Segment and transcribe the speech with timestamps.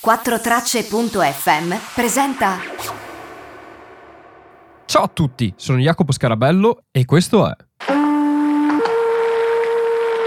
[0.00, 2.58] 4Tracce.fm presenta.
[4.84, 7.52] Ciao a tutti, sono Jacopo Scarabello e questo è.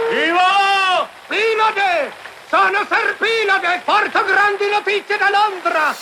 [0.10, 1.08] Viva!
[1.28, 2.12] Pinade!
[2.50, 3.82] Sono Serpinade!
[3.86, 5.96] Porto grandi notizie da Londra!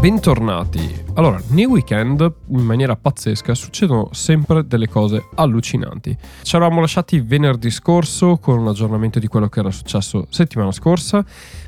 [0.00, 0.91] Bentornati.
[1.14, 6.16] Allora, nei weekend, in maniera pazzesca, succedono sempre delle cose allucinanti.
[6.42, 11.22] Ci eravamo lasciati venerdì scorso con un aggiornamento di quello che era successo settimana scorsa.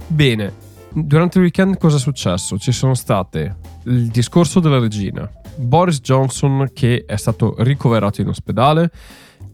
[0.06, 0.54] Bene,
[0.94, 2.58] durante il weekend cosa è successo?
[2.58, 8.90] Ci sono state il discorso della regina, Boris Johnson che è stato ricoverato in ospedale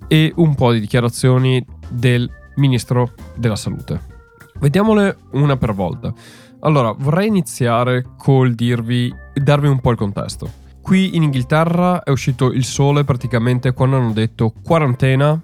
[0.07, 4.19] e un po' di dichiarazioni del ministro della salute.
[4.61, 6.13] Vediamole una per volta.
[6.63, 10.51] Allora, vorrei iniziare col dirvi, darvi un po' il contesto.
[10.83, 15.41] Qui in Inghilterra è uscito il sole praticamente quando hanno detto quarantena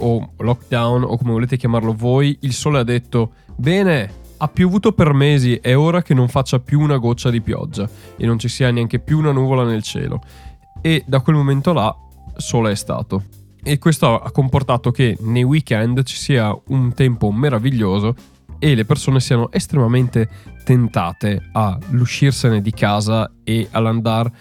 [0.00, 5.14] o lockdown o come volete chiamarlo voi, il sole ha detto bene, ha piovuto per
[5.14, 8.70] mesi, è ora che non faccia più una goccia di pioggia e non ci sia
[8.70, 10.20] neanche più una nuvola nel cielo.
[10.82, 11.94] E da quel momento là
[12.36, 13.24] sole è stato.
[13.62, 18.14] E questo ha comportato che nei weekend ci sia un tempo meraviglioso
[18.58, 20.28] e le persone siano estremamente
[20.64, 24.32] tentate all'uscirsene di casa e all'andare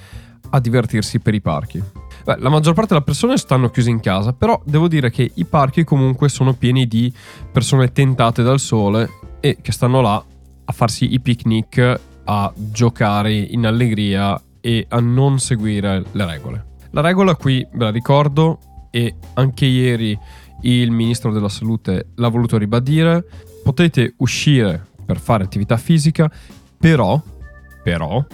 [0.50, 1.82] a divertirsi per i parchi.
[2.24, 5.46] Beh, la maggior parte delle persone stanno chiuse in casa, però devo dire che i
[5.46, 7.12] parchi comunque sono pieni di
[7.52, 10.24] persone tentate dal sole e che stanno là
[10.66, 16.66] a farsi i picnic, a giocare in allegria e a non seguire le regole.
[16.92, 18.60] La regola qui ve la ricordo
[18.92, 20.18] e anche ieri
[20.64, 23.26] il ministro della salute l'ha voluto ribadire,
[23.68, 26.32] potete uscire per fare attività fisica,
[26.80, 27.22] però,
[27.84, 28.26] però,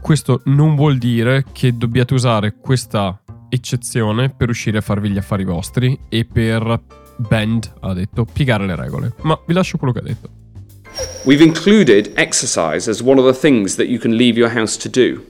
[0.00, 5.42] questo non vuol dire che dobbiate usare questa eccezione per uscire a farvi gli affari
[5.42, 6.80] vostri e per
[7.16, 9.14] bend, ha detto, piegare le regole.
[9.22, 10.28] Ma vi lascio quello che ha detto.
[11.24, 14.88] We've included exercise as one of the things that you can leave your house to
[14.88, 15.20] do.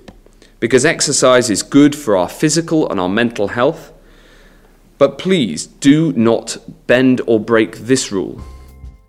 [0.59, 3.91] Because exercise is good for our physical and our mental health.
[4.99, 8.43] But please do not bend or break this rule.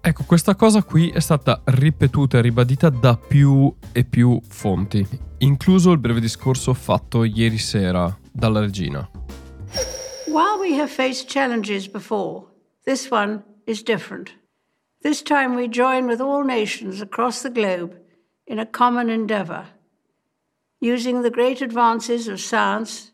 [0.08, 5.04] Ecco, questa cosa qui è stata ripetuta e ribadita da più e più fonti,
[5.40, 9.10] incluso il breve discorso fatto ieri sera dalla regina.
[10.28, 12.46] While we have faced challenges before,
[12.84, 14.30] this one is different.
[15.02, 18.00] This time we join with all nations across the globe
[18.46, 19.66] in a common endeavour,
[20.82, 23.12] using the great advances of science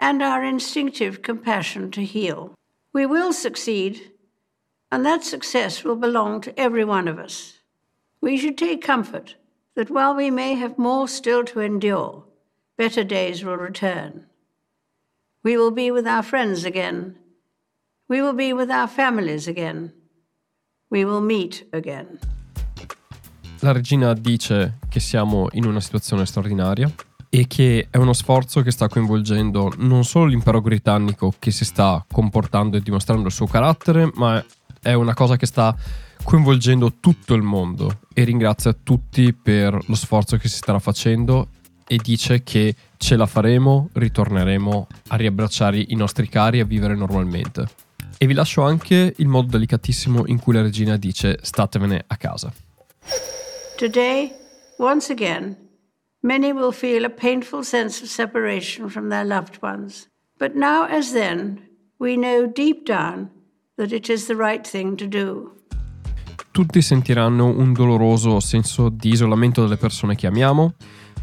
[0.00, 2.54] and our instinctive compassion to heal.
[2.94, 4.12] We will succeed,
[4.90, 7.58] and that success will belong to every one of us.
[8.20, 9.36] We should take comfort
[9.74, 12.24] that while we may have more still to endure,
[12.76, 14.26] better days will return.
[15.44, 17.16] We will be with our friends again.
[18.08, 19.92] We will be with our families again.
[20.90, 22.18] We will meet again.
[23.60, 26.90] La regina dice che siamo in una situazione straordinaria
[27.28, 32.04] e che è uno sforzo che sta coinvolgendo non solo l'impero britannico che si sta
[32.10, 34.42] comportando e dimostrando il suo carattere, ma
[34.88, 35.76] è una cosa che sta
[36.24, 41.48] coinvolgendo tutto il mondo e ringrazia tutti per lo sforzo che si starà facendo
[41.86, 46.94] e dice che ce la faremo, ritorneremo a riabbracciare i nostri cari e a vivere
[46.94, 47.68] normalmente.
[48.16, 52.50] E vi lascio anche il modo delicatissimo in cui la regina dice statevene a casa.
[53.76, 54.32] Today,
[54.78, 55.54] once again,
[56.20, 60.08] many will feel a painful sense of separation from their loved ones.
[60.38, 61.68] But now, as then,
[61.98, 63.36] we know deep down
[63.78, 65.52] that it is the right thing to do.
[66.50, 70.74] Tutti sentiranno un doloroso senso di isolamento delle persone che amiamo,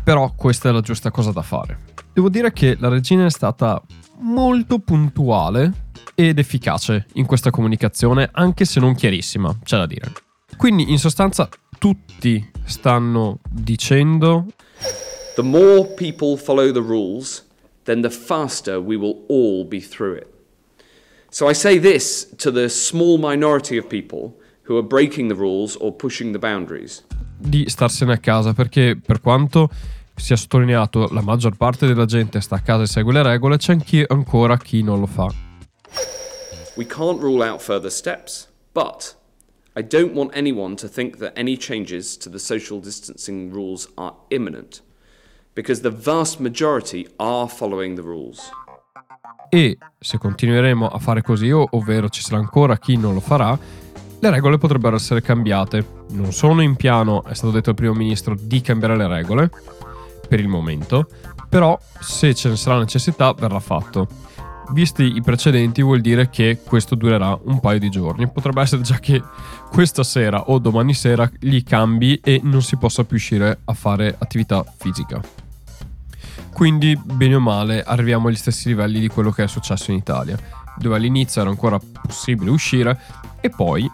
[0.01, 1.79] però questa è la giusta cosa da fare.
[2.13, 3.81] Devo dire che la regina è stata
[4.19, 5.83] molto puntuale
[6.15, 10.13] ed efficace in questa comunicazione, anche se non chiarissima, c'è da dire.
[10.55, 14.45] Quindi in sostanza tutti stanno dicendo
[15.35, 17.45] The more people follow the rules,
[17.83, 20.34] then the faster we will all be through it.
[21.29, 25.75] So I say this to the small minority of people who are breaking the rules
[25.75, 27.03] or pushing the boundaries.
[27.37, 29.69] di starsene a casa perché per quanto
[30.15, 33.73] sia sottolineato la maggior parte della gente sta a casa e segue le regole, c'è
[33.73, 35.27] anche ancora chi non lo fa.
[36.75, 39.15] We can't rule out further steps, but
[39.75, 44.13] I don't want anyone to think that any changes to the social distancing rules are
[44.29, 44.81] imminent,
[45.53, 48.49] because the vast majority are following the rules.
[49.49, 53.57] E se continueremo a fare così, ovvero ci sarà ancora chi non lo farà,
[54.19, 56.03] le regole potrebbero essere cambiate.
[56.11, 59.49] Non sono in piano, è stato detto al primo ministro, di cambiare le regole
[60.27, 61.07] per il momento,
[61.47, 64.07] però se ce ne sarà necessità verrà fatto.
[64.71, 68.27] visti i precedenti vuol dire che questo durerà un paio di giorni.
[68.27, 69.21] Potrebbe essere già che
[69.69, 74.15] questa sera o domani sera gli cambi e non si possa più uscire a fare
[74.17, 75.21] attività fisica.
[76.55, 80.37] Quindi, bene o male, arriviamo agli stessi livelli di quello che è successo in Italia,
[80.77, 82.97] dove all'inizio era ancora possibile uscire
[83.41, 83.91] e poi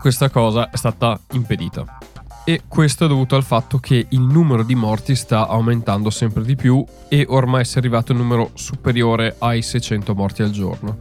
[0.00, 1.98] questa cosa è stata impedita.
[2.44, 6.54] E questo è dovuto al fatto che il numero di morti sta aumentando sempre di
[6.54, 10.98] più e ormai si è arrivato a un numero superiore ai 600 morti al giorno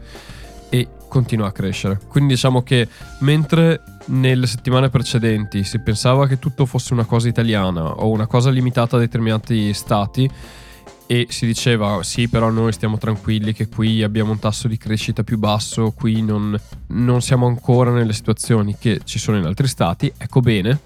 [0.70, 2.00] e continua a crescere.
[2.08, 2.88] Quindi diciamo che
[3.20, 8.50] mentre nelle settimane precedenti si pensava che tutto fosse una cosa italiana o una cosa
[8.50, 10.28] limitata a determinati stati,
[11.12, 15.24] e si diceva sì però noi stiamo tranquilli che qui abbiamo un tasso di crescita
[15.24, 16.56] più basso, qui non,
[16.90, 20.80] non siamo ancora nelle situazioni che ci sono in altri stati, ecco bene,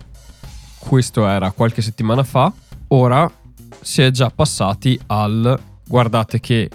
[0.80, 2.54] questo era qualche settimana fa,
[2.88, 3.30] ora
[3.82, 6.70] si è già passati al guardate che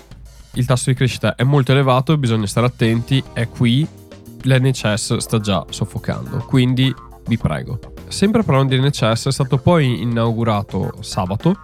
[0.53, 3.89] il tasso di crescita è molto elevato, bisogna stare attenti, è qui,
[4.43, 6.94] l'NHS sta già soffocando, quindi
[7.27, 7.81] vi prego.
[8.09, 11.61] Sempre parlando di NHS è stato poi inaugurato sabato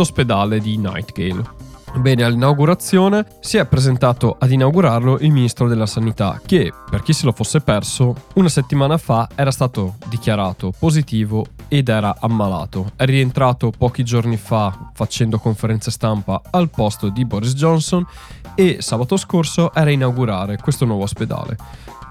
[0.00, 1.58] l'ospedale di Nightgale.
[1.96, 7.26] Bene, all'inaugurazione si è presentato ad inaugurarlo il ministro della sanità che, per chi se
[7.26, 12.92] lo fosse perso, una settimana fa era stato dichiarato positivo ed era ammalato.
[12.96, 18.06] È rientrato pochi giorni fa facendo conferenze stampa al posto di Boris Johnson
[18.54, 21.56] e sabato scorso era a inaugurare questo nuovo ospedale.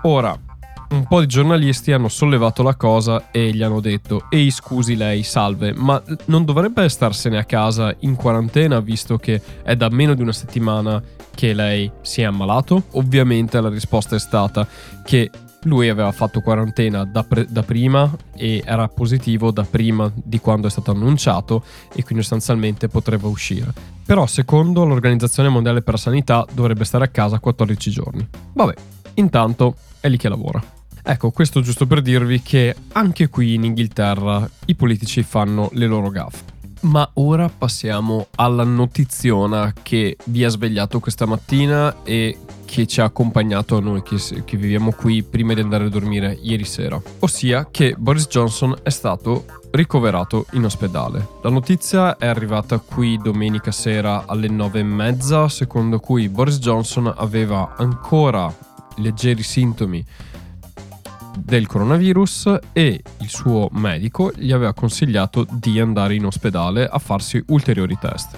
[0.04, 0.38] Ora,
[0.92, 5.24] un po' di giornalisti hanno sollevato la cosa e gli hanno detto ehi scusi lei,
[5.24, 10.22] salve, ma non dovrebbe starsene a casa in quarantena visto che è da meno di
[10.22, 11.02] una settimana
[11.36, 12.84] che lei si è ammalato?
[12.92, 14.68] Ovviamente la risposta è stata
[15.06, 15.30] che
[15.64, 20.68] lui aveva fatto quarantena da, pre- da, prima e era positivo da prima di quando
[20.68, 21.64] è stato annunciato
[21.94, 23.74] e quindi sostanzialmente potrebbe uscire.
[24.06, 28.28] Però secondo l'Organizzazione Mondiale per la Sanità dovrebbe stare a casa 14 giorni.
[28.54, 28.74] Vabbè,
[29.16, 30.78] intanto è lì che lavora.
[31.04, 36.10] Ecco, questo giusto per dirvi che anche qui in Inghilterra i politici fanno le loro
[36.10, 36.58] gaffe.
[36.82, 43.06] Ma ora passiamo alla notiziona che vi ha svegliato questa mattina e che ci ha
[43.06, 47.02] accompagnato a noi che, che, viviamo qui prima di andare a dormire ieri sera.
[47.20, 51.28] Ossia che Boris Johnson è stato ricoverato in ospedale.
[51.42, 57.12] La notizia è arrivata qui domenica sera alle nove e mezza, secondo cui Boris Johnson
[57.18, 58.56] aveva ancora
[58.98, 60.06] leggeri sintomi
[61.38, 67.44] del coronavirus e il suo medico gli aveva consigliato di andare in ospedale a farsi
[67.48, 68.38] ulteriori test.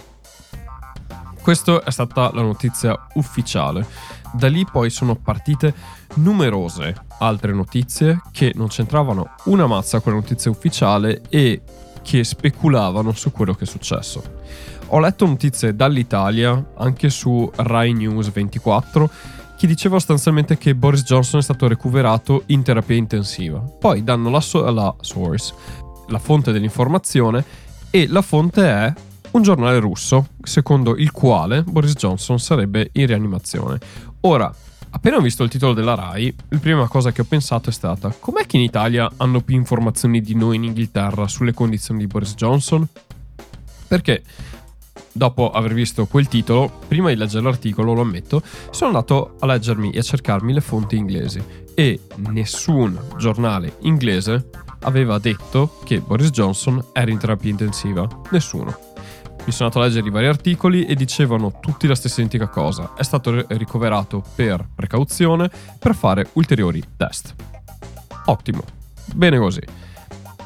[1.42, 3.86] Questa è stata la notizia ufficiale.
[4.34, 5.74] Da lì poi sono partite
[6.16, 11.62] numerose altre notizie che non c'entravano una mazza con la notizia ufficiale e
[12.02, 14.40] che speculavano su quello che è successo.
[14.94, 19.10] Ho letto notizie dall'Italia, anche su Rai News 24,
[19.62, 23.60] che diceva sostanzialmente che Boris Johnson è stato recuperato in terapia intensiva.
[23.60, 25.54] Poi danno la, so- la source,
[26.08, 27.46] la fonte dell'informazione,
[27.92, 28.92] e la fonte è
[29.30, 33.78] un giornale russo, secondo il quale Boris Johnson sarebbe in rianimazione.
[34.22, 34.52] Ora,
[34.90, 38.12] appena ho visto il titolo della RAI, la prima cosa che ho pensato è stata:
[38.20, 42.34] com'è che in Italia hanno più informazioni di noi in Inghilterra sulle condizioni di Boris
[42.34, 42.88] Johnson?
[43.88, 44.24] Perché
[45.12, 49.92] dopo aver visto quel titolo, prima di leggere l'articolo, lo ammetto, sono andato a leggermi
[49.92, 51.44] e a cercarmi le fonti inglesi
[51.74, 54.50] e nessun giornale inglese
[54.82, 58.08] aveva detto che Boris Johnson era in terapia intensiva.
[58.32, 58.90] Nessuno.
[59.44, 62.94] Mi sono andato a leggere i vari articoli e dicevano tutti la stessa identica cosa.
[62.96, 67.34] È stato ricoverato per precauzione per fare ulteriori test.
[68.26, 68.64] Ottimo.
[69.14, 69.62] Bene così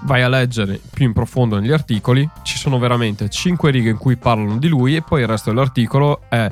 [0.06, 2.28] vai a leggere più in profondo negli articoli,
[2.66, 6.50] sono veramente 5 righe in cui parlano di lui e poi il resto dell'articolo è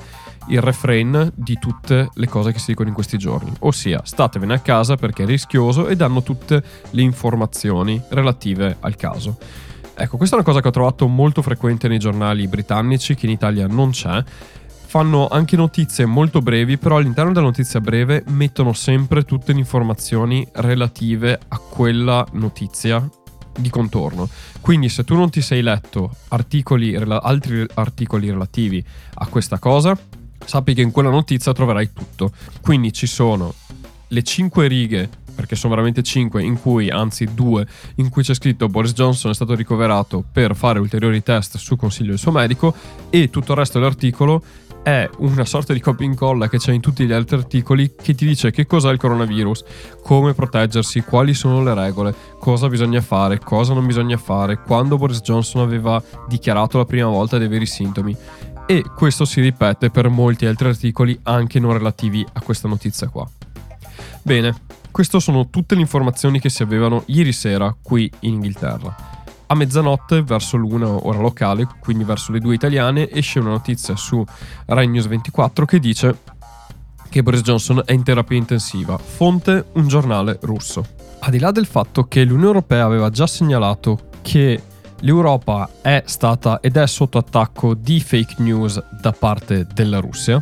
[0.50, 4.60] il refrain di tutte le cose che si dicono in questi giorni, ossia statevene a
[4.60, 9.39] casa perché è rischioso e danno tutte le informazioni relative al caso.
[9.96, 13.32] Ecco, questa è una cosa che ho trovato molto frequente nei giornali britannici, che in
[13.32, 14.24] Italia non c'è.
[14.86, 20.48] Fanno anche notizie molto brevi, però all'interno della notizia breve mettono sempre tutte le informazioni
[20.51, 23.03] relative a quella notizia
[23.58, 24.30] di contorno.
[24.62, 28.84] Quindi se tu non ti sei letto articoli, altri articoli relativi
[29.16, 29.98] a questa cosa,
[30.46, 32.32] sappi che in quella notizia troverai tutto.
[32.62, 33.54] Quindi ci sono
[34.08, 38.68] le 5 righe, perché sono veramente 5, in cui, anzi 2, in cui c'è scritto
[38.68, 42.74] Boris Johnson è stato ricoverato per fare ulteriori test su consiglio del suo medico
[43.10, 44.44] e tutto il resto dell'articolo
[44.84, 48.13] è una sorta di copia e incolla che c'è in tutti gli altri articoli che
[48.13, 49.63] ti dice che cos'è il coronavirus,
[50.04, 55.22] come proteggersi, quali sono le regole, cosa bisogna fare, cosa non bisogna fare, quando Boris
[55.22, 58.16] Johnson aveva dichiarato la prima volta di avere i sintomi.
[58.66, 63.30] e questo si ripete per molti altri articoli anche non relativi a questa notizia qua.
[64.22, 64.56] Bene,
[64.94, 68.96] queste sono tutte le informazioni che si avevano ieri sera qui in Inghilterra.
[69.48, 74.24] A mezzanotte, verso l'una ora locale, quindi verso le due italiane, esce una notizia su
[74.68, 76.20] Rai News 24 che dice
[77.10, 78.96] che Boris Johnson è in terapia intensiva.
[79.00, 80.86] Fonte un giornale russo.
[81.22, 84.62] Al di là del fatto che l'Unione Europea aveva già segnalato che
[85.00, 90.40] l'Europa è stata ed è sotto attacco di fake news da parte della Russia,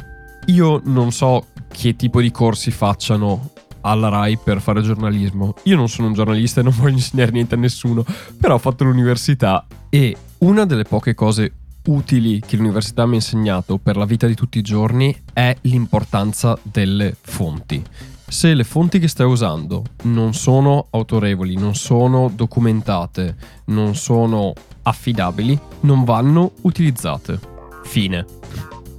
[0.48, 5.55] io non so che tipo di corsi facciano alla RAI per fare giornalismo.
[5.63, 8.05] Io non sono un giornalista e non voglio insegnare niente a nessuno,
[8.39, 11.53] però ho fatto l'università e una delle poche cose
[11.85, 16.57] utili che l'università mi ha insegnato per la vita di tutti i giorni è l'importanza
[16.61, 17.83] delle fonti.
[18.27, 23.35] Se le fonti che stai usando non sono autorevoli, non sono documentate,
[23.65, 27.39] non sono affidabili, non vanno utilizzate.
[27.83, 28.25] Fine.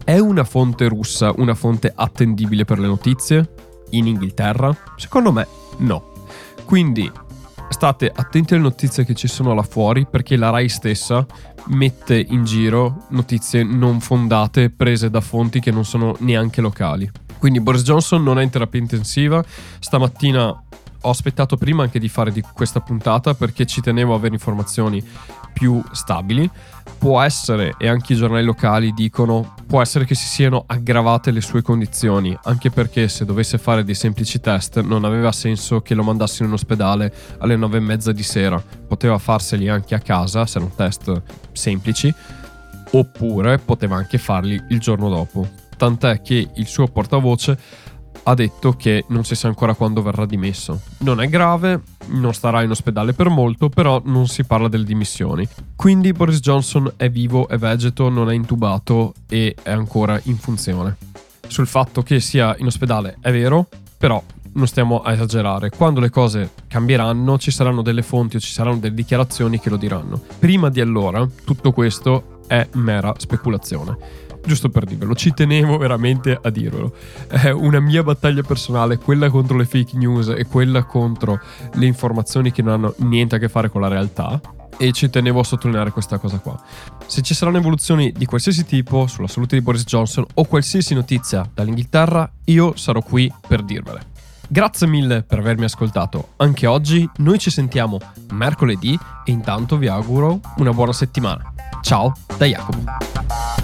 [0.05, 3.49] È una fonte russa una fonte attendibile per le notizie?
[3.93, 4.77] In Inghilterra?
[4.97, 5.47] Secondo me
[5.79, 6.11] no.
[6.65, 7.11] Quindi
[7.69, 11.25] state attenti alle notizie che ci sono là fuori perché la RAI stessa
[11.67, 17.11] mette in giro notizie non fondate prese da fonti che non sono neanche locali.
[17.39, 19.45] Quindi Boris Johnson non è in terapia intensiva.
[19.81, 20.47] Stamattina
[21.05, 25.05] ho aspettato prima anche di fare di questa puntata perché ci tenevo a avere informazioni
[25.53, 26.49] più stabili.
[27.03, 31.41] Può essere, e anche i giornali locali dicono, può essere che si siano aggravate le
[31.41, 36.05] sue condizioni, anche perché se dovesse fare dei semplici test non aveva senso che lo
[36.05, 38.63] mandassero in ospedale alle nove e mezza di sera.
[38.87, 42.15] Poteva farseli anche a casa, se erano test semplici,
[42.93, 47.59] oppure poteva anche farli il giorno dopo tant'è che il suo portavoce
[48.23, 50.81] ha detto che non si sa ancora quando verrà dimesso.
[50.99, 55.47] Non è grave, non starà in ospedale per molto, però non si parla delle dimissioni.
[55.77, 60.97] Quindi Boris Johnson è vivo, è vegeto, non è intubato e è ancora in funzione.
[61.47, 63.69] Sul fatto che sia in ospedale è vero,
[63.99, 64.23] però
[64.55, 65.71] non stiamo a esagerare.
[65.71, 69.77] Quando le cose cambieranno, ci saranno delle fonti o ci saranno delle dichiarazioni che lo
[69.77, 70.21] diranno.
[70.39, 76.51] Prima di allora, tutto questo è mera speculazione giusto per dirvelo, ci tenevo veramente a
[76.51, 76.95] dirvelo.
[77.29, 81.41] È una mia battaglia personale, quella contro le fake news e quella contro
[81.75, 84.41] le informazioni che non hanno niente a che fare con la realtà.
[84.79, 86.61] E ci tenevo a sottolineare questa cosa qua.
[87.07, 91.49] Se ci saranno evoluzioni di qualsiasi tipo sulla salute di Boris Johnson o qualsiasi notizia
[91.53, 94.11] dall'Inghilterra, io sarò qui per dirvele.
[94.49, 97.99] Grazie mille per avermi ascoltato anche oggi, noi ci sentiamo
[98.33, 101.53] mercoledì e intanto vi auguro una buona settimana.
[101.81, 103.62] Ciao da Jacopo.